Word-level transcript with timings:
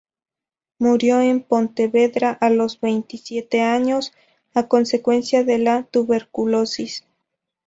Murió 0.79 1.21
en 1.21 1.43
Pontevedra 1.43 2.31
a 2.31 2.49
los 2.49 2.79
veintisiete 2.81 3.61
años, 3.61 4.13
a 4.55 4.67
consecuencia 4.67 5.43
de 5.43 5.59
la 5.59 5.83
tuberculosis. 5.83 7.05